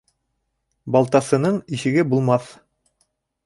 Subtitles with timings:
[0.95, 2.51] Балтасының ишеге булмаҫ.